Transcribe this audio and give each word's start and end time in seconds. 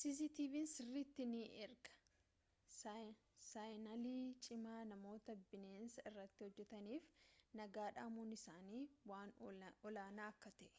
cctv'n 0.00 0.66
sirritti 0.74 1.22
ni 1.32 1.40
ergaa 1.64 2.92
saayinalii 3.50 4.22
cimaa 4.46 4.78
namoota 4.92 5.34
bineensa 5.50 6.04
irratti 6.10 6.40
hojjetaniif 6.46 7.08
nagaa 7.62 7.88
dhamuun 8.00 8.32
isaanii 8.38 8.80
waan 9.12 9.34
olaanaa 9.92 10.30
akka 10.36 10.54
ta'ee 10.62 10.72